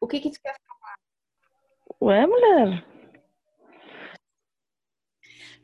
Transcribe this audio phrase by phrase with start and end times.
[0.00, 0.54] O que que tu quer
[2.00, 2.86] Ué, mulher?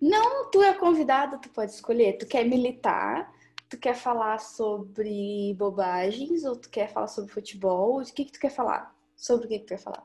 [0.00, 2.18] Não, tu é convidada, tu pode escolher.
[2.18, 3.32] Tu quer militar,
[3.68, 8.00] tu quer falar sobre bobagens ou tu quer falar sobre futebol?
[8.00, 8.92] O que que tu quer falar?
[9.16, 10.04] Sobre o que que tu quer falar?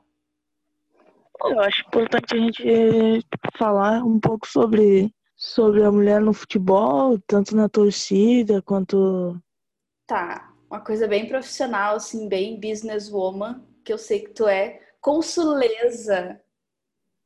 [1.46, 3.24] Eu acho importante a gente
[3.58, 9.42] falar um pouco sobre, sobre a mulher no futebol, tanto na torcida quanto.
[10.06, 14.82] Tá, uma coisa bem profissional, assim, bem businesswoman, que eu sei que tu é.
[15.02, 16.42] Consuleza.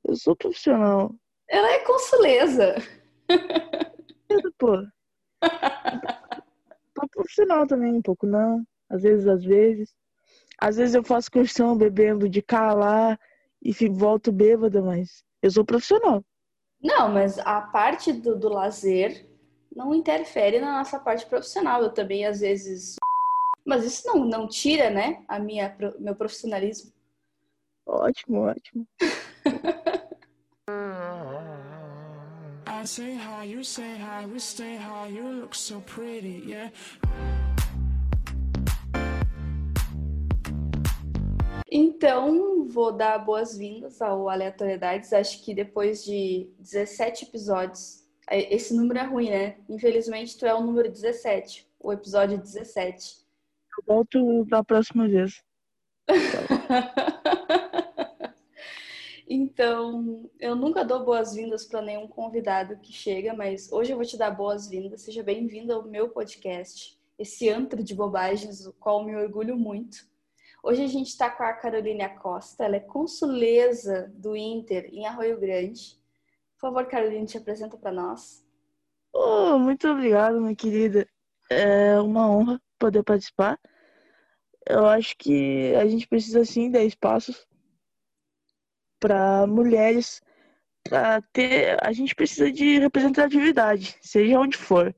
[0.03, 1.13] Eu sou profissional.
[1.47, 2.75] Ela é consuleza.
[4.57, 4.77] Pô.
[6.93, 8.63] Tô profissional também, um pouco não.
[8.89, 9.95] Às vezes, às vezes.
[10.59, 13.17] Às vezes eu faço questão bebendo de cá lá
[13.61, 16.23] e fico, volto bêbada, mas eu sou profissional.
[16.81, 19.27] Não, mas a parte do, do lazer
[19.75, 21.81] não interfere na nossa parte profissional.
[21.81, 22.95] Eu também, às vezes.
[23.65, 26.91] Mas isso não, não tira, né, a minha, meu profissionalismo.
[27.85, 28.87] Ótimo, ótimo.
[32.65, 36.69] I say hi, you say hi, we stay high, you look so pretty, yeah.
[41.75, 45.11] Então, vou dar boas-vindas ao Aleatoriedades.
[45.13, 49.57] Acho que depois de 17 episódios, é, esse número é ruim, né?
[49.69, 53.22] Infelizmente, tu é o número 17, o episódio 17.
[53.77, 55.43] Eu volto da próxima vez.
[59.25, 64.17] Então, eu nunca dou boas-vindas para nenhum convidado que chega, mas hoje eu vou te
[64.17, 65.01] dar boas-vindas.
[65.01, 70.05] Seja bem-vindo ao meu podcast, esse antro de bobagens, o qual me orgulho muito.
[70.61, 75.39] Hoje a gente está com a Carolina Costa, ela é consuleza do Inter em Arroio
[75.39, 75.97] Grande.
[76.55, 78.45] Por favor, Carolina, te apresenta para nós.
[79.11, 81.07] Oh, muito obrigado, minha querida.
[81.49, 83.57] É uma honra poder participar.
[84.67, 87.47] Eu acho que a gente precisa sim dar espaços
[88.99, 90.21] para mulheres,
[90.83, 94.93] para ter, a gente precisa de representatividade, seja onde for,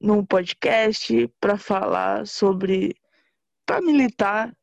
[0.00, 2.94] num podcast para falar sobre,
[3.66, 4.54] para militar,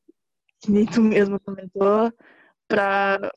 [0.59, 2.11] que nem tu mesmo comentou,
[2.67, 3.31] para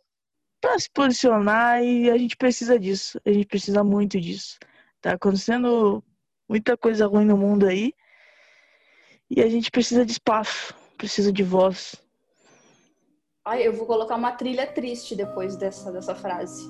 [0.61, 4.59] para se posicionar e a gente precisa disso, a gente precisa muito disso.
[4.99, 6.03] Tá acontecendo
[6.49, 7.93] muita coisa ruim no mundo aí
[9.37, 11.97] e a gente precisa de espaço, precisa de voz.
[13.45, 16.65] Ai, eu vou colocar uma trilha triste depois dessa, dessa frase.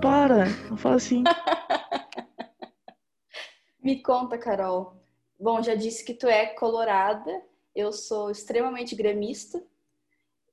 [0.00, 1.24] Para, não fala assim.
[3.82, 4.96] Me conta, Carol.
[5.38, 7.42] Bom, já disse que tu é colorada,
[7.74, 9.62] eu sou extremamente gremista.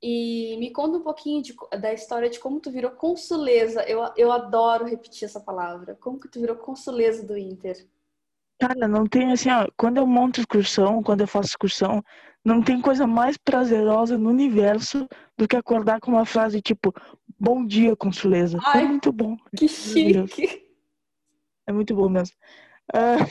[0.02, 3.84] E me conta um pouquinho de, da história de como tu virou consuleza.
[3.84, 5.96] Eu, eu adoro repetir essa palavra.
[5.96, 7.88] Como que tu virou consuleza do Inter?
[8.60, 12.04] Cara, não tem assim, ó, quando eu monto excursão, quando eu faço excursão,
[12.44, 15.08] não tem coisa mais prazerosa no universo
[15.38, 16.94] do que acordar com uma frase tipo
[17.38, 18.58] Bom dia, consuleza.
[18.64, 19.36] Ai, é muito bom.
[19.56, 20.66] Que chique!
[21.68, 22.36] É muito bom mesmo.
[22.94, 23.22] Uh,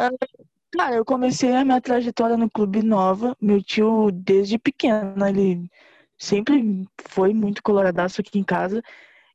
[0.00, 0.18] uh,
[0.72, 3.36] cara, eu comecei a minha trajetória no Clube Nova.
[3.40, 5.70] Meu tio, desde pequeno, ele
[6.16, 8.82] sempre foi muito coloradaço aqui em casa.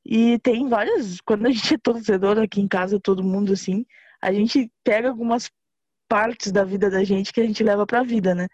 [0.03, 1.21] E tem várias.
[1.21, 3.85] Quando a gente é torcedor aqui em casa, todo mundo assim,
[4.22, 5.50] a gente pega algumas
[6.07, 8.47] partes da vida da gente que a gente leva pra vida, né?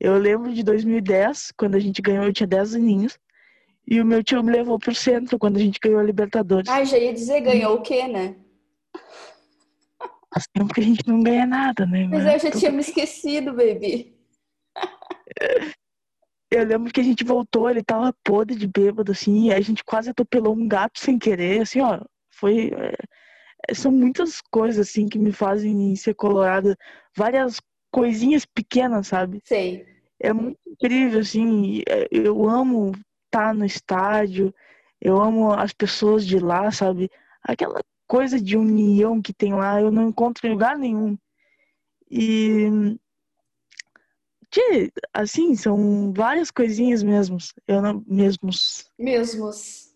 [0.00, 3.18] Eu lembro de 2010, quando a gente ganhou, eu tinha 10 aninhos.
[3.86, 6.68] E o meu tio me levou pro centro quando a gente ganhou a Libertadores.
[6.68, 8.36] Ai, já ia dizer, ganhou o quê, né?
[10.32, 12.06] Faz tempo que a gente não ganha nada, né?
[12.06, 14.14] Mas eu já tinha me esquecido, baby.
[16.50, 19.82] Eu lembro que a gente voltou, ele tava podre de bêbado, assim, e a gente
[19.82, 22.00] quase atropelou um gato sem querer, assim, ó.
[22.30, 22.70] Foi.
[23.74, 26.76] São muitas coisas, assim, que me fazem ser colorada.
[27.16, 27.60] Várias
[27.90, 29.40] coisinhas pequenas, sabe?
[29.44, 29.86] Sei.
[30.20, 31.82] É muito incrível, assim.
[31.88, 32.92] É, eu amo
[33.26, 34.54] estar no estádio,
[35.00, 37.10] eu amo as pessoas de lá, sabe?
[37.42, 41.16] Aquela coisa de união que tem lá, eu não encontro em lugar nenhum.
[42.10, 42.96] E.
[44.50, 47.52] Que, assim, são várias coisinhas mesmos.
[47.66, 48.02] Eu não.
[48.06, 48.90] Mesmos.
[48.98, 49.87] Mesmos.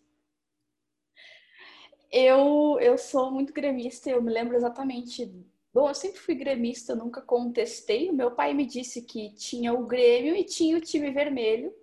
[2.13, 5.25] Eu, eu sou muito gremista, eu me lembro exatamente
[5.73, 8.07] Bom, eu sempre fui gremista, nunca contestei.
[8.09, 11.73] O meu pai me disse que tinha o Grêmio e tinha o time vermelho.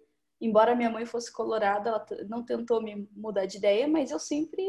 [0.41, 4.63] Embora minha mãe fosse colorada, ela não tentou me mudar de ideia, mas eu sempre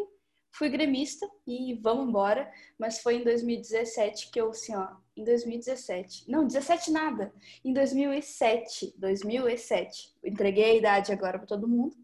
[0.49, 2.51] fui gremista e vamos embora.
[2.79, 7.31] Mas foi em 2017 que eu, assim, ó, em 2017, não, 17 nada,
[7.63, 11.95] em 2007, 2007, entreguei a idade agora para todo mundo.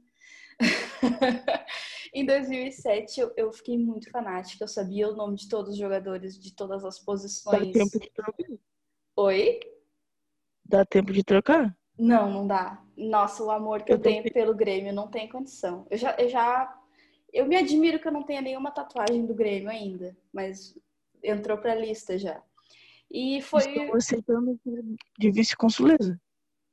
[2.20, 4.64] em 2007 eu, eu, fiquei muito fanática.
[4.64, 7.68] Eu sabia o nome de todos os jogadores, de todas as posições.
[7.68, 8.58] Dá tempo de trocar?
[9.16, 9.60] Oi?
[10.66, 11.78] Dá tempo de trocar?
[11.98, 12.84] Não, não dá.
[12.96, 15.86] Nossa, o amor que eu, Eu tenho pelo Grêmio não tem condição.
[15.90, 16.76] Eu já, eu já.
[17.32, 20.76] Eu me admiro que eu não tenha nenhuma tatuagem do Grêmio ainda, mas
[21.24, 22.42] entrou pra lista já.
[23.12, 23.62] E foi.
[23.62, 24.60] Estou aceitando
[25.18, 26.20] de vice-consuleza.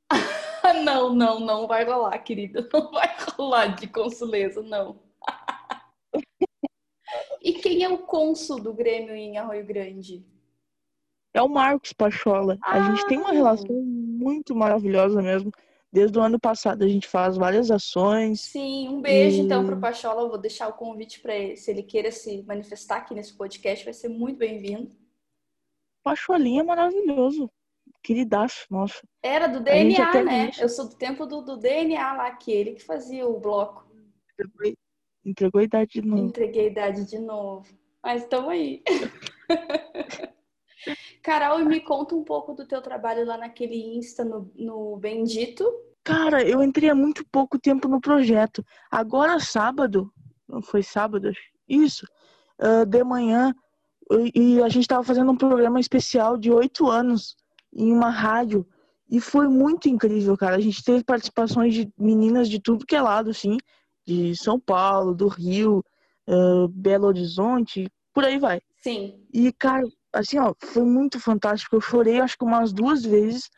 [0.83, 2.67] Não, não, não vai rolar, querida.
[2.73, 4.99] Não vai rolar de consuleza, não.
[7.45, 10.25] E quem é o cônsul do Grêmio em Arroio Grande?
[11.31, 12.57] É o Marcos Pachola.
[12.63, 13.33] A gente tem uma Ah.
[13.33, 15.51] relação muito maravilhosa mesmo.
[15.93, 18.41] Desde o ano passado a gente faz várias ações.
[18.41, 20.23] Sim, um beijo E- então pro Pachola.
[20.23, 21.55] Eu vou deixar o convite para ele.
[21.55, 24.89] Se ele queira se manifestar aqui nesse podcast, vai ser muito bem-vindo.
[26.03, 27.49] Pacholinha é maravilhoso.
[28.01, 29.01] Queridaço, nossa.
[29.21, 30.51] Era do DNA, né?
[30.59, 33.85] Eu sou do tempo do, do DNA lá, aquele que fazia o bloco.
[35.25, 36.25] Entregou, a idade de novo.
[36.25, 37.65] Entreguei a idade de novo.
[38.03, 38.83] Mas estamos aí.
[41.23, 45.65] Carol, me conta um pouco do teu trabalho lá naquele Insta no, no Bendito.
[46.03, 48.63] Cara, eu entrei há muito pouco tempo no projeto.
[48.91, 50.13] Agora, sábado,
[50.47, 51.31] não foi sábado?
[51.67, 52.05] Isso,
[52.59, 53.55] ah, de manhã,
[54.11, 57.35] e, e a gente tava fazendo um programa especial de oito anos
[57.73, 58.65] em uma rádio.
[59.09, 60.55] E foi muito incrível, cara.
[60.55, 63.57] A gente teve participações de meninas de tudo que é lado, assim,
[64.05, 65.83] de São Paulo, do Rio,
[66.27, 68.61] ah, Belo Horizonte, por aí vai.
[68.81, 69.25] Sim.
[69.33, 71.75] E, cara, assim, ó, foi muito fantástico.
[71.75, 73.49] Eu chorei acho que umas duas vezes,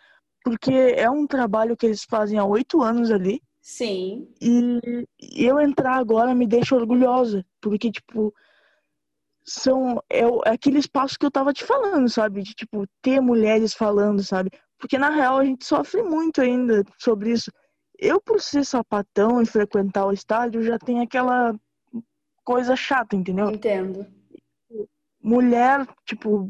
[0.43, 3.41] porque é um trabalho que eles fazem há oito anos ali.
[3.61, 4.27] Sim.
[4.41, 5.05] E
[5.35, 8.33] eu entrar agora me deixa orgulhosa, porque, tipo,
[9.43, 12.41] são é, é aquele espaço que eu tava te falando, sabe?
[12.41, 14.49] De, tipo, ter mulheres falando, sabe?
[14.79, 17.51] Porque, na real, a gente sofre muito ainda sobre isso.
[17.97, 21.55] Eu, por ser sapatão e frequentar o estádio, já tenho aquela
[22.43, 23.49] coisa chata, entendeu?
[23.49, 24.05] Entendo.
[25.21, 26.49] mulher, tipo,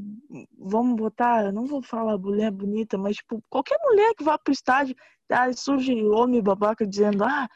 [0.58, 4.54] vamos botar, eu não vou falar mulher bonita, mas tipo, qualquer mulher que vá pro
[4.54, 4.96] estádio,
[5.32, 7.48] aí surge homem babaca dizendo, ah,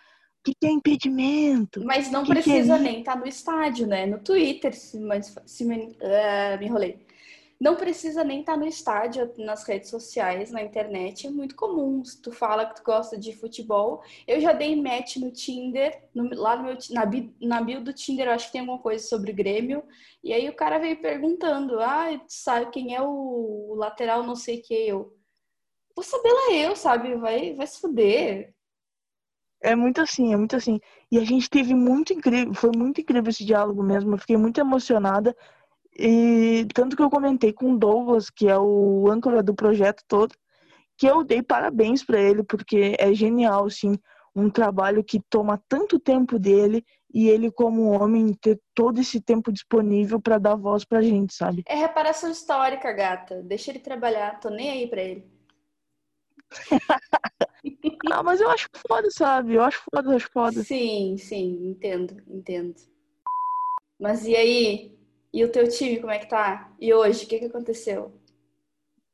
[0.43, 1.83] que tem impedimento.
[1.85, 4.05] Mas não Que que é precisa nem estar no estádio, né?
[4.07, 7.05] No Twitter, se, mas- se me, ah, me enrolei.
[7.61, 11.27] Não precisa nem estar no estádio, nas redes sociais, na internet.
[11.27, 12.03] É muito comum.
[12.03, 14.03] Se tu fala que tu gosta de futebol.
[14.27, 17.03] Eu já dei match no Tinder, no- lá no meu, na,
[17.41, 19.83] na bio do Tinder, eu acho que tem alguma coisa sobre Grêmio.
[20.23, 23.07] E aí o cara veio perguntando: Ah, sabe quem é o,
[23.71, 25.15] o lateral, não sei o que eu.
[25.95, 27.15] Vou saber lá eu, sabe?
[27.17, 28.53] Vai, vai se fuder.
[29.63, 30.79] É muito assim, é muito assim.
[31.11, 34.13] E a gente teve muito incrível, foi muito incrível esse diálogo mesmo.
[34.13, 35.35] Eu fiquei muito emocionada.
[35.97, 40.33] E tanto que eu comentei com o Douglas, que é o âncora do projeto todo,
[40.97, 43.95] que eu dei parabéns pra ele, porque é genial, assim,
[44.35, 49.51] um trabalho que toma tanto tempo dele e ele, como homem, ter todo esse tempo
[49.51, 51.63] disponível pra dar voz pra gente, sabe?
[51.67, 53.41] É reparação histórica, gata.
[53.43, 55.29] Deixa ele trabalhar, tô nem aí pra ele.
[58.05, 59.55] Não, mas eu acho foda, sabe?
[59.55, 60.63] Eu acho foda, eu acho foda.
[60.63, 62.75] Sim, sim, entendo, entendo.
[63.99, 65.00] Mas e aí?
[65.33, 66.71] E o teu time, como é que tá?
[66.79, 68.11] E hoje, o que que aconteceu?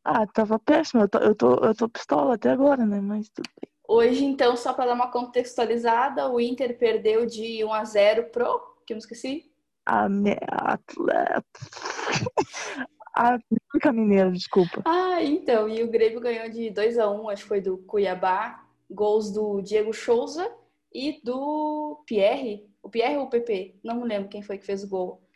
[0.04, 3.00] Ah, tava péssimo, eu tô, eu tô, eu tô pistola até agora, né?
[3.00, 3.72] Mas tudo bem.
[3.88, 8.60] Hoje, então, só pra dar uma contextualizada, o Inter perdeu de 1 a 0 pro,
[8.86, 9.52] que eu me esqueci?
[9.86, 10.36] A me...
[10.50, 11.44] atleta.
[13.18, 14.84] A América Mineiro, desculpa.
[14.86, 18.64] Ah, então, e o Grêmio ganhou de 2 a 1, acho que foi do Cuiabá,
[18.92, 20.48] gols do Diego Souza
[20.94, 23.80] e do Pierre, o Pierre ou o PP?
[23.84, 25.28] Não me lembro quem foi que fez o gol.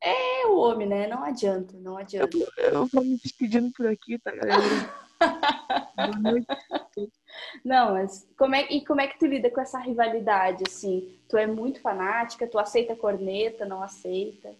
[0.00, 1.06] É o homem, né?
[1.06, 2.36] Não adianta, não adianta.
[2.56, 4.62] Eu vou me despedindo por aqui, tá, galera?
[5.96, 6.46] Boa noite.
[7.64, 11.18] Não, mas como é, e como é que tu lida com essa rivalidade, assim?
[11.28, 14.54] Tu é muito fanática, tu aceita corneta, não aceita?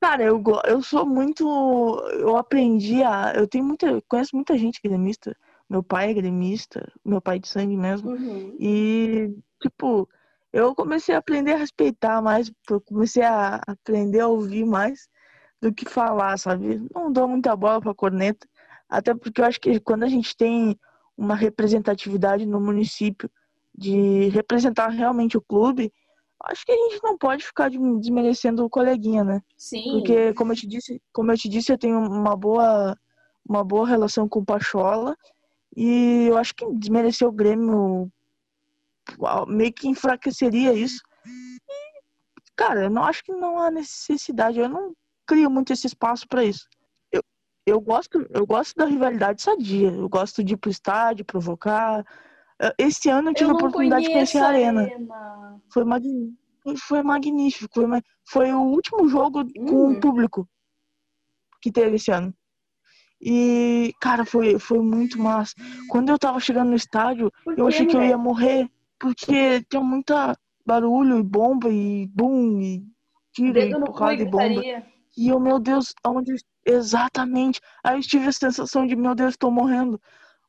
[0.00, 1.44] Cara, eu, eu sou muito.
[2.10, 3.32] Eu aprendi a.
[3.36, 3.86] Eu tenho muita.
[3.86, 5.36] eu Conheço muita gente gremista.
[5.70, 8.10] Meu pai é gremista, meu pai de sangue mesmo.
[8.10, 8.56] Uhum.
[8.58, 10.08] E, tipo,
[10.52, 15.08] eu comecei a aprender a respeitar mais, eu comecei a aprender a ouvir mais
[15.60, 16.84] do que falar, sabe?
[16.94, 18.46] Não dou muita bola pra corneta,
[18.88, 20.78] até porque eu acho que quando a gente tem
[21.16, 23.30] uma representatividade no município
[23.74, 25.92] de representar realmente o clube,
[26.44, 29.40] acho que a gente não pode ficar de- desmerecendo o coleguinha, né?
[29.56, 29.90] Sim.
[29.90, 32.96] Porque, como eu te disse, como eu te disse, eu tenho uma boa,
[33.48, 35.16] uma boa relação com o Pachola.
[35.76, 38.10] E eu acho que desmerecer o Grêmio
[39.48, 41.00] meio que enfraqueceria isso.
[41.26, 41.58] E,
[42.56, 44.58] cara, eu não acho que não há necessidade.
[44.58, 44.92] Eu não
[45.26, 46.66] crio muito esse espaço para isso.
[47.10, 47.22] Eu,
[47.66, 49.90] eu gosto, eu gosto da rivalidade sadia.
[49.90, 52.04] Eu gosto de ir pro estádio, provocar.
[52.60, 54.82] Eh, Esse ano eu tive Eu a oportunidade de conhecer a Arena.
[54.82, 55.60] Arena.
[55.72, 56.38] Foi magnífico.
[56.86, 57.80] Foi magnífico.
[58.28, 59.92] Foi, o último jogo com Hum.
[59.92, 60.48] o público
[61.60, 62.34] que teve esse ano.
[63.24, 65.54] E, cara, foi, foi muito massa.
[65.88, 68.68] Quando eu tava chegando no estádio, Por eu achei que eu ia morrer.
[69.02, 72.86] Porque tinha muita barulho e bomba e bum, e
[73.32, 74.62] tiro e Dedo e porrada e bomba.
[75.16, 76.36] E eu, meu Deus, aonde.
[76.64, 77.60] Exatamente.
[77.82, 80.00] Aí eu tive a sensação de, meu Deus, tô morrendo.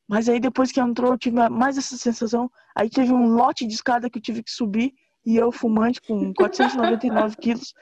[0.06, 2.48] Mas aí depois que entrou, eu tive mais essa sensação.
[2.76, 4.94] Aí teve um lote de escada que eu tive que subir.
[5.26, 7.74] E eu, fumante, com 499 quilos,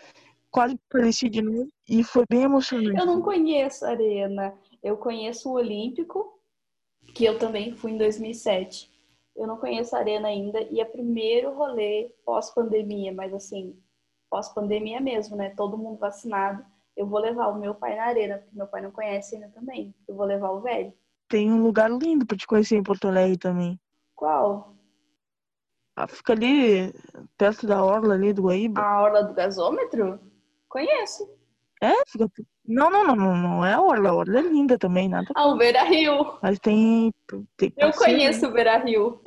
[0.51, 1.69] quase pareci de novo.
[1.87, 2.99] E foi bem emocionante.
[2.99, 4.55] Eu não conheço a Arena.
[4.83, 6.41] Eu conheço o Olímpico,
[7.15, 8.92] que eu também fui em 2007.
[9.37, 10.61] Eu não conheço a Arena ainda.
[10.63, 13.77] E é primeiro rolê pós-pandemia, mas assim,
[14.31, 15.51] pós-pandemia mesmo, né?
[15.51, 16.65] Todo mundo vacinado.
[16.97, 19.95] Eu vou levar o meu pai na Arena, porque meu pai não conhece ainda também.
[20.07, 20.93] Eu vou levar o velho.
[21.29, 23.81] Tem um lugar lindo pra te conhecer em Porto Alegre também.
[24.15, 24.75] Qual?
[25.97, 26.93] Ah, Fica ali,
[27.37, 28.81] perto da orla ali do Guaíba.
[28.81, 30.21] A Orla do Gasômetro?
[30.69, 31.29] Conheço.
[31.83, 32.29] É, fica.
[32.65, 34.11] Não, não, não, não, não é a orla.
[34.11, 35.29] A orla é linda também, nada.
[35.35, 36.39] Ah, o Beira Rio.
[36.43, 37.13] Mas tem.
[37.57, 39.21] tem Eu conheço o Beira Rio.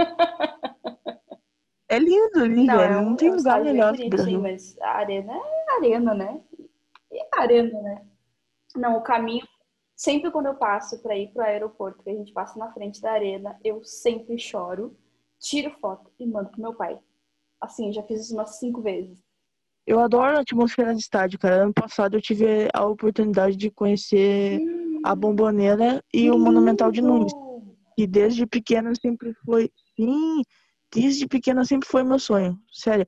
[1.87, 2.81] É lindo ali, velho.
[2.81, 4.41] é um- Não tem é um lugar melhor que o bonitinho, Brasil.
[4.41, 6.41] Mas a arena é arena, né?
[7.11, 8.05] É arena, né?
[8.75, 9.45] Não, o caminho,
[9.95, 13.11] sempre quando eu passo para ir pro aeroporto, que a gente passa na frente da
[13.11, 14.97] arena, eu sempre choro,
[15.39, 16.97] tiro foto e mando pro meu pai.
[17.61, 19.23] Assim, já fiz isso umas cinco vezes.
[19.85, 21.63] Eu adoro a atmosfera de estádio, cara.
[21.63, 24.59] Ano passado eu tive a oportunidade de conhecer
[25.03, 27.31] a Bomboneira e o Monumental de Nunes.
[27.97, 29.71] E desde pequena sempre foi.
[29.95, 30.41] Sim,
[30.93, 32.59] desde pequena sempre foi meu sonho.
[32.71, 33.07] Sério.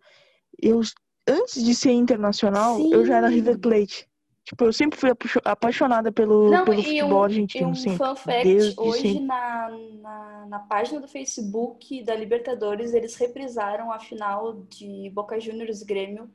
[0.62, 0.82] Eu,
[1.28, 3.36] antes de ser internacional, eu já era Sim.
[3.36, 4.08] River Plate.
[4.46, 8.44] Tipo, eu sempre fui apaixo- apaixonada pelo, Não, pelo futebol um, argentino, um fun fact,
[8.46, 9.26] Desde hoje sempre.
[9.26, 9.70] na,
[10.02, 16.32] na, na página do Facebook da Libertadores, eles reprisaram a final de Boca Juniors Grêmio,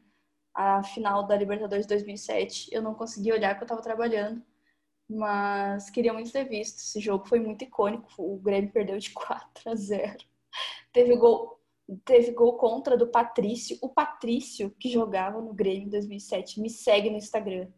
[0.55, 2.69] a final da Libertadores 2007.
[2.73, 4.43] Eu não consegui olhar porque eu tava trabalhando,
[5.09, 6.79] mas queria muito ter visto.
[6.79, 10.17] Esse jogo foi muito icônico, o Grêmio perdeu de 4 a 0.
[10.93, 11.59] Teve gol,
[12.05, 13.79] teve gol contra do Patrício.
[13.81, 17.69] O Patrício, que jogava no Grêmio em 2007, me segue no Instagram,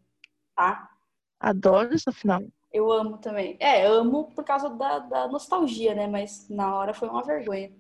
[0.55, 0.91] tá?
[1.39, 2.43] Adoro essa final.
[2.73, 3.57] Eu amo também.
[3.61, 6.09] É, amo por causa da, da nostalgia, né?
[6.09, 7.73] Mas na hora foi uma vergonha.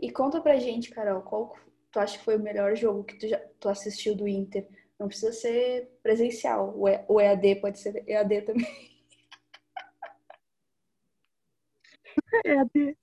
[0.00, 1.54] E conta pra gente, Carol, qual
[1.90, 4.66] tu acha que foi o melhor jogo que tu, já, tu assistiu do Inter?
[4.98, 6.74] Não precisa ser presencial.
[7.08, 8.66] O EAD pode ser EAD também.
[12.74, 12.96] De-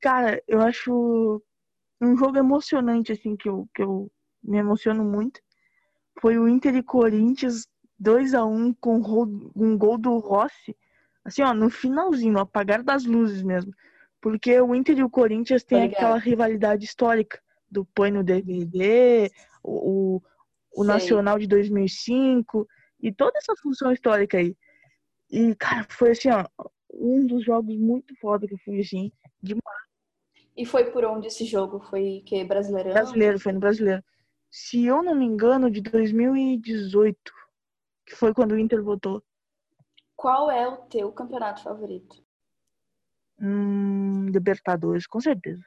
[0.00, 1.42] Cara, eu acho
[2.00, 4.10] um jogo emocionante, assim, que eu, que eu
[4.42, 5.40] me emociono muito.
[6.20, 7.66] Foi o Inter e Corinthians
[8.00, 10.76] 2x1 com ro- um gol do Rossi.
[11.24, 13.72] Assim, ó, no finalzinho, no apagar das luzes mesmo.
[14.20, 15.96] Porque o Inter e o Corinthians têm ligado.
[15.98, 17.40] aquela rivalidade histórica
[17.72, 19.30] do Põe no DVD,
[19.62, 20.20] o,
[20.76, 20.84] o.
[20.84, 22.68] Nacional de 2005
[23.00, 24.56] e toda essa função histórica aí.
[25.30, 26.46] E, cara, foi assim, ó,
[26.92, 29.10] um dos jogos muito foda que eu fui, assim,
[29.42, 29.56] de
[30.54, 31.80] E foi por onde esse jogo?
[31.80, 32.92] Foi que Brasileirão?
[32.92, 34.04] brasileiro, foi no brasileiro.
[34.50, 37.16] Se eu não me engano, de 2018,
[38.04, 39.24] que foi quando o Inter votou.
[40.14, 42.22] Qual é o teu campeonato favorito?
[43.40, 45.64] Hum, Libertadores, com certeza.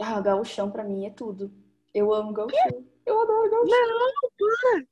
[0.00, 1.52] Ah, gauchão pra mim é tudo.
[1.92, 2.84] Eu amo gauchão.
[3.04, 4.86] Eu adoro gauchão.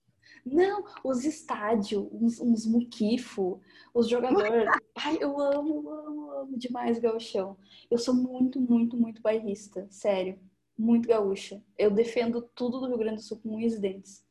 [0.45, 3.61] Não, os estádios, uns, uns muquifo,
[3.93, 4.69] os jogadores.
[4.97, 7.57] Ai, eu amo, eu amo, amo demais gauchão.
[7.91, 10.39] Eu sou muito, muito, muito bairrista, sério.
[10.77, 11.63] Muito gaúcha.
[11.77, 14.25] Eu defendo tudo do Rio Grande do Sul com unhas e dentes.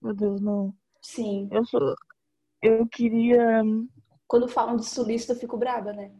[0.00, 0.74] Meu Deus, não.
[1.02, 1.48] Sim.
[1.52, 1.94] Eu sou.
[2.62, 3.62] Eu queria.
[4.26, 6.12] Quando falam de sulista, eu fico braba, né?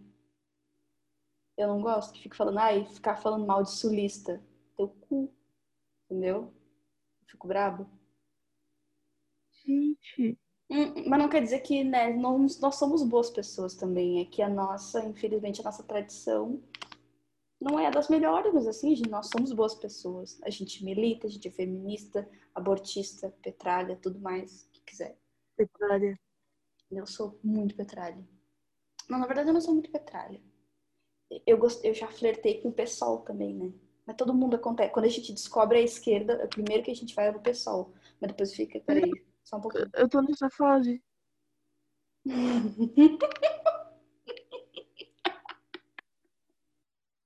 [1.60, 4.42] Eu não gosto que fique falando, ai, ficar falando mal de sulista.
[4.78, 5.30] Teu cu.
[6.06, 6.54] Entendeu?
[7.20, 7.86] Eu fico braba.
[9.62, 10.38] Gente.
[10.70, 14.22] Hum, Mas não quer dizer que né, nós, nós somos boas pessoas também.
[14.22, 16.62] É que a nossa, infelizmente, a nossa tradição
[17.60, 20.40] não é das melhores, mas assim, gente, nós somos boas pessoas.
[20.42, 25.18] A gente milita, a gente é feminista, abortista, petralha, tudo mais que quiser.
[25.56, 26.18] Petralha.
[26.90, 28.26] Eu sou muito petralha.
[29.10, 30.40] Não, na verdade, eu não sou muito petralha.
[31.46, 31.84] Eu, gost...
[31.84, 33.72] eu já flertei com o PSOL também, né?
[34.06, 34.92] Mas todo mundo acontece.
[34.92, 37.92] Quando a gente descobre a esquerda, o primeiro que a gente vai é no PSOL.
[38.20, 39.10] Mas depois fica, peraí,
[39.44, 39.88] só um pouquinho.
[39.94, 41.02] Eu tô nessa fase.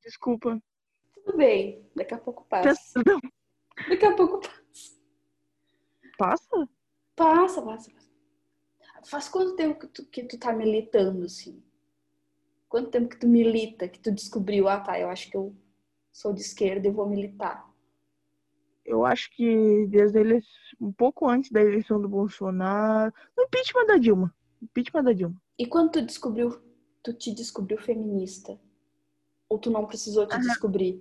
[0.03, 0.63] Desculpa.
[1.15, 3.03] Tudo bem, daqui a pouco passa.
[3.07, 3.19] Não.
[3.89, 4.95] Daqui a pouco passa.
[6.17, 6.69] Passa?
[7.17, 8.05] Passa, passa, passa.
[9.05, 11.63] Faz quanto tempo que tu, que tu tá militando, assim?
[12.75, 15.55] Quanto tempo que tu milita, que tu descobriu, ah tá, eu acho que eu
[16.11, 17.73] sou de esquerda e vou militar.
[18.85, 20.41] Eu acho que desde ele
[20.81, 23.15] um pouco antes da eleição do Bolsonaro.
[23.37, 24.35] No impeachment da Dilma.
[24.61, 25.41] Impeachment da Dilma.
[25.57, 26.61] E quando tu descobriu,
[27.01, 28.59] tu te descobriu feminista?
[29.49, 31.01] Ou tu não precisou te Ah, descobrir?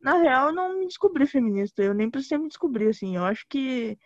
[0.00, 1.82] Na real, eu não me descobri feminista.
[1.82, 3.16] Eu nem precisei me descobrir, assim.
[3.16, 3.98] Eu acho que.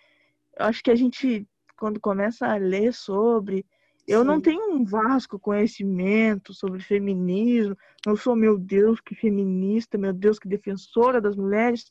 [0.59, 3.67] Eu acho que a gente, quando começa a ler sobre.
[4.07, 7.77] Eu não tenho um vasco conhecimento sobre feminismo.
[8.05, 11.89] Não sou, meu Deus, que feminista, meu Deus, que defensora das mulheres.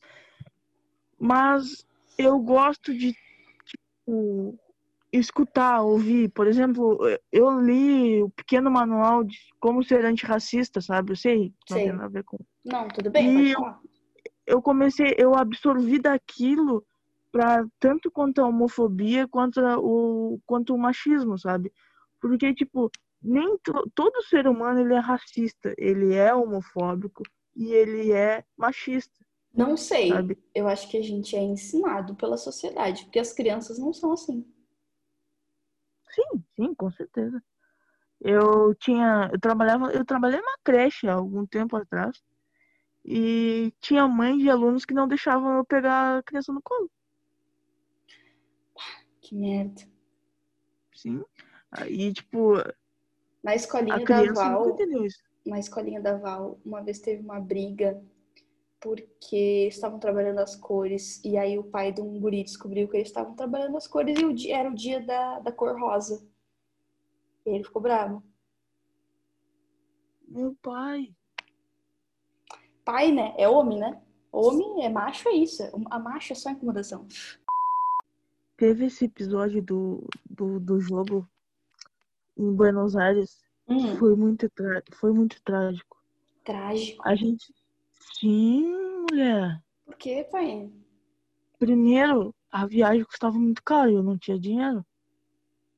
[1.18, 1.86] Mas
[2.18, 3.14] eu gosto de,
[3.64, 4.58] tipo,
[5.12, 6.28] escutar, ouvir.
[6.30, 6.98] Por exemplo,
[7.30, 11.12] eu li o pequeno manual de como ser antirracista, sabe?
[11.12, 11.84] Eu sei, não Sei.
[11.84, 13.74] tem nada a ver com Não, tudo bem, E eu-
[14.46, 16.84] eu comecei, eu absorvi daquilo
[17.30, 21.72] para tanto quanto a homofobia quanto o quanto o machismo, sabe?
[22.22, 22.88] Porque tipo,
[23.20, 27.24] nem to- todo ser humano ele é racista, ele é homofóbico
[27.56, 30.08] e ele é machista, Não sei.
[30.08, 30.38] sabe?
[30.54, 34.46] Eu acho que a gente é ensinado pela sociedade, porque as crianças não são assim.
[36.14, 37.42] Sim, sim, com certeza.
[38.20, 42.22] Eu tinha, eu trabalhava, eu trabalhei numa creche há algum tempo atrás
[43.04, 46.88] e tinha mães de alunos que não deixavam eu pegar a criança no colo.
[49.20, 49.82] Que merda.
[50.94, 51.24] Sim.
[51.72, 52.54] Aí, tipo,
[53.42, 54.76] Na escolinha da Val,
[55.44, 58.00] na escolinha da Val, uma vez teve uma briga
[58.78, 63.08] porque estavam trabalhando as cores e aí o pai de um guri descobriu que eles
[63.08, 66.24] estavam trabalhando as cores e o dia, era o dia da, da cor rosa.
[67.46, 68.22] E ele ficou bravo.
[70.28, 71.14] Meu pai.
[72.84, 73.34] Pai, né?
[73.38, 74.00] É homem, né?
[74.30, 75.62] Homem é macho, é isso.
[75.90, 77.06] A macho é só incomodação.
[78.56, 81.28] Teve esse episódio do, do, do jogo
[82.42, 83.40] em Buenos Aires.
[83.68, 84.50] Hum, Foi muito,
[84.94, 85.96] foi muito trágico.
[86.44, 87.02] trágico.
[87.06, 87.54] A gente.
[88.18, 88.66] Sim,
[89.10, 89.62] mulher.
[89.84, 90.70] Por quê, pai?
[91.58, 94.84] Primeiro, a viagem custava muito caro e eu não tinha dinheiro.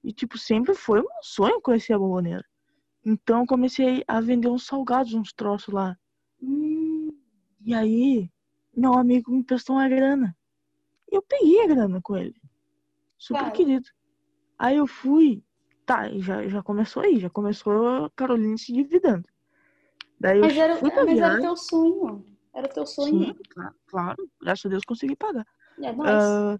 [0.02, 2.44] E, tipo, sempre foi um sonho conhecer a bomboneira.
[3.04, 5.96] Então, comecei a vender uns salgados, uns troços lá.
[6.42, 7.10] Hum,
[7.60, 8.30] E aí,
[8.74, 10.36] meu amigo me emprestou uma grana.
[11.10, 12.34] Eu peguei a grana com ele.
[13.18, 13.54] Super Claro.
[13.56, 13.88] querido.
[14.58, 15.43] Aí eu fui.
[15.86, 19.28] Tá, e já, já começou aí, já começou a Caroline se dividendo.
[20.18, 21.40] Daí eu mas era, fui mas era viagem.
[21.42, 22.26] teu sonho.
[22.54, 23.26] Era teu sonho.
[23.26, 24.30] Sim, claro, claro.
[24.40, 25.46] Graças a Deus consegui pagar.
[25.82, 26.10] É nóis.
[26.10, 26.58] Ah,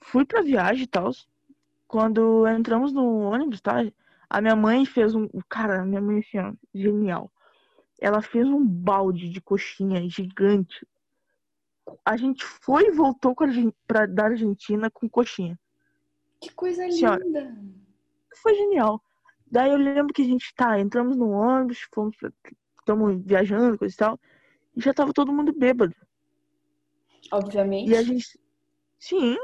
[0.00, 1.10] fui pra viagem e tal.
[1.86, 3.76] Quando entramos no ônibus, tá?
[4.30, 5.28] A minha mãe fez um.
[5.48, 7.30] Cara, a minha mãe assim, ó, genial.
[8.00, 10.86] Ela fez um balde de coxinha gigante.
[12.04, 13.34] A gente foi e voltou
[13.86, 15.58] pra, da Argentina com coxinha.
[16.40, 17.24] Que coisa senhora.
[17.24, 17.54] linda.
[18.42, 19.02] Foi genial.
[19.50, 22.30] Daí eu lembro que a gente tá, entramos no ônibus, fomos pra,
[22.78, 24.20] estamos viajando, coisa e tal.
[24.76, 25.94] E já tava todo mundo bêbado.
[27.32, 27.90] Obviamente.
[27.90, 28.38] E a gente.
[28.98, 29.36] Sim.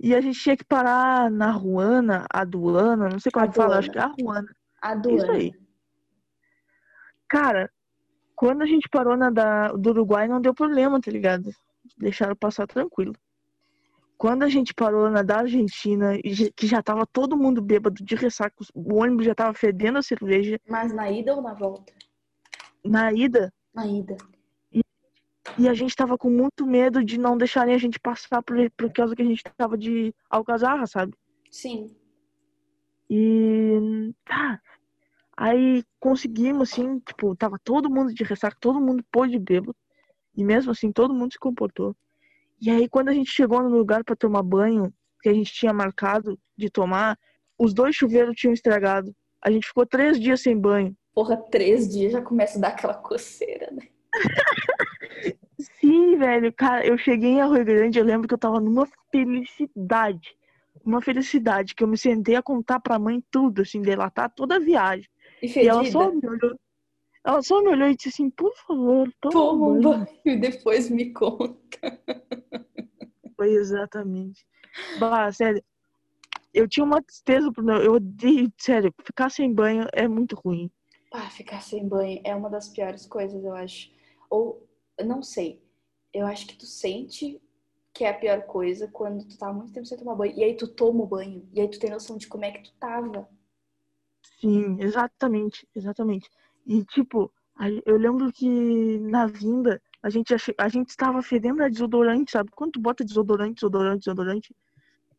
[0.00, 3.78] E a gente tinha que parar na Ruana, Aduana, não sei como é que fala,
[3.78, 4.48] acho que é a Ruana.
[4.82, 5.32] A Isso Duana.
[5.34, 5.52] aí.
[7.28, 7.70] Cara,
[8.34, 11.50] quando a gente parou na da, do Uruguai, não deu problema, tá ligado?
[11.96, 13.14] Deixaram passar tranquilo.
[14.18, 18.14] Quando a gente parou na da Argentina, e que já tava todo mundo bêbado de
[18.14, 21.92] ressaca, o ônibus já tava fedendo a cerveja, Mas na ida ou na volta?
[22.84, 24.16] na ida, Na ida.
[25.58, 28.92] e a gente tava com muito medo de não deixarem a gente passar por, por
[28.92, 31.14] causa que a gente tava de alcazarra, sabe?
[31.50, 31.94] Sim.
[33.10, 34.60] E tá.
[35.36, 39.76] Aí conseguimos, assim, tipo, tava todo mundo de ressaca, todo mundo pôde bêbado.
[40.36, 41.94] E mesmo assim, todo mundo se comportou.
[42.62, 45.72] E aí, quando a gente chegou no lugar pra tomar banho, que a gente tinha
[45.72, 47.18] marcado de tomar,
[47.58, 49.12] os dois chuveiros tinham estragado.
[49.44, 50.96] A gente ficou três dias sem banho.
[51.12, 53.88] Porra, três dias já começa a dar aquela coceira, né?
[55.80, 60.36] Sim, velho, cara, eu cheguei em Arroio Grande, eu lembro que eu tava numa felicidade.
[60.84, 64.60] Uma felicidade, que eu me sentei a contar pra mãe tudo, assim, delatar toda a
[64.60, 65.08] viagem.
[65.42, 66.56] E E ela só me olhou.
[67.24, 69.82] Ela só me olhou e disse assim, por favor, toma, Toma um banho.
[69.82, 72.00] banho e depois me conta.
[73.42, 74.46] Foi exatamente.
[75.00, 75.60] Bah, sério.
[76.54, 77.82] Eu tinha uma tristeza pro meu.
[77.82, 80.70] Eu odeio, sério, ficar sem banho é muito ruim.
[81.12, 83.90] Ah, ficar sem banho é uma das piores coisas, eu acho.
[84.30, 84.64] Ou,
[85.04, 85.60] não sei.
[86.14, 87.42] Eu acho que tu sente
[87.92, 90.38] que é a pior coisa quando tu tá há muito tempo sem tomar banho.
[90.38, 91.44] E aí tu toma o banho.
[91.52, 93.28] E aí tu tem noção de como é que tu tava.
[94.40, 96.30] Sim, exatamente, exatamente.
[96.64, 97.32] E tipo,
[97.84, 102.50] eu lembro que na vinda a gente, a gente estava fedendo a desodorante, sabe?
[102.54, 104.56] Quando tu bota desodorante, desodorante, desodorante.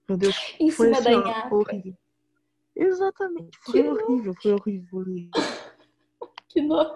[0.08, 1.98] Meu Deus, Em foi cima assim, da ó, horrível.
[2.76, 5.32] Exatamente, foi Que horrível, foi horrível, horrível.
[6.50, 6.94] Que nojo.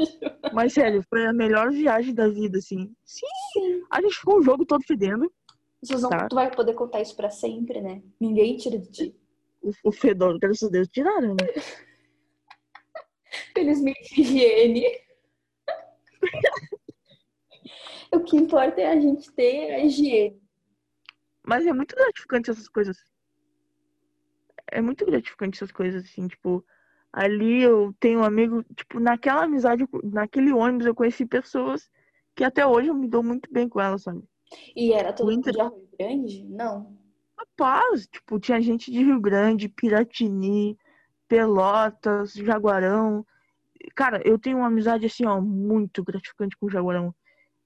[0.54, 2.94] Mas sério, foi a melhor viagem da vida, assim.
[3.04, 3.84] Sim, Sim.
[3.90, 5.32] a gente ficou o jogo todo fedendo.
[5.90, 6.28] Não, Tá.
[6.28, 8.04] Tu vai poder contar isso pra sempre, né?
[8.20, 9.16] Ninguém tira de ti.
[9.64, 11.48] O, o fedor, graças a Deus, tiraram, né?
[13.56, 14.84] Felizmente, higiene.
[18.12, 20.40] O que importa é a gente ter a higiene.
[21.44, 22.98] Mas é muito gratificante essas coisas.
[24.70, 26.66] É muito gratificante essas coisas, assim, tipo,
[27.12, 31.90] ali eu tenho um amigo, tipo, naquela amizade, naquele ônibus eu conheci pessoas
[32.36, 34.24] que até hoje eu me dou muito bem com elas, sabe?
[34.76, 36.46] E era todo mundo de Rio Grande?
[36.46, 36.98] Não.
[37.38, 40.78] Rapaz, tipo, tinha gente de Rio Grande, Piratini,
[41.28, 43.26] Pelotas, Jaguarão.
[43.96, 47.14] Cara, eu tenho uma amizade assim, ó, muito gratificante com o Jaguarão.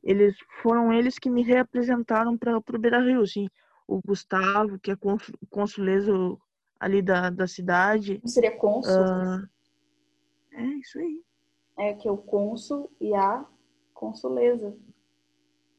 [0.03, 3.47] Eles foram eles que me reapresentaram para pro Beira-Rio, assim.
[3.87, 6.39] O Gustavo, que é cons- consuleiro
[6.79, 8.19] ali da, da cidade.
[8.23, 8.91] Não seria cônsul?
[8.93, 9.43] Ah,
[10.53, 11.21] é isso aí.
[11.77, 13.45] É que é o cônsul e a
[13.93, 14.75] consuleza.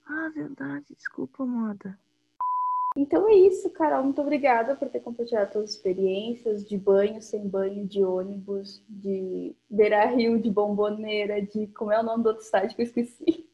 [0.07, 0.95] Ah, verdade.
[0.97, 1.99] Desculpa, moda.
[2.97, 4.05] Então é isso, Carol.
[4.05, 10.39] Muito obrigada por ter compartilhado suas experiências de banho, sem banho, de ônibus, de beira-rio,
[10.41, 13.49] de bomboneira, de como é o nome do outro estádio que eu esqueci.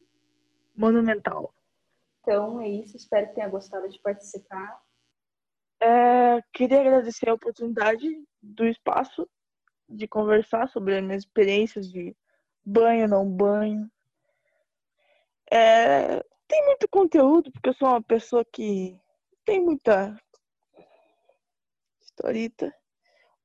[0.79, 1.53] Monumental.
[2.21, 2.95] Então é isso.
[2.95, 4.81] Espero que tenha gostado de participar.
[5.81, 8.07] É, queria agradecer a oportunidade
[8.41, 9.29] do espaço
[9.89, 12.15] de conversar sobre as minhas experiências de
[12.65, 13.91] banho, não banho.
[15.51, 18.97] É, tem muito conteúdo, porque eu sou uma pessoa que
[19.43, 20.17] tem muita
[21.99, 22.73] historita,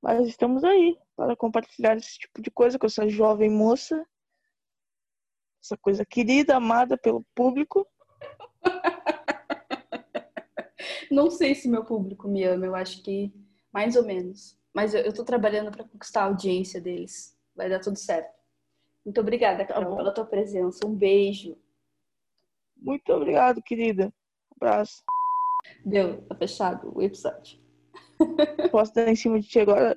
[0.01, 4.07] mas estamos aí para compartilhar esse tipo de coisa com essa jovem moça,
[5.64, 7.88] essa coisa querida, amada pelo público.
[11.11, 13.33] Não sei se meu público me ama, eu acho que
[13.72, 14.59] mais ou menos.
[14.74, 17.38] Mas eu, tô trabalhando para conquistar a audiência deles.
[17.55, 18.35] Vai dar tudo certo.
[19.05, 19.96] Muito obrigada, Carol, bom.
[19.96, 20.87] pela tua presença.
[20.87, 21.57] Um beijo.
[22.77, 24.12] Muito obrigado, querida.
[24.57, 25.03] Abraço.
[25.85, 27.59] Deu, tá fechado o episódio.
[28.70, 29.96] Posso dar em cima de ti agora?